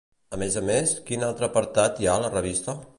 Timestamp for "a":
0.37-0.39, 0.61-0.63, 2.21-2.27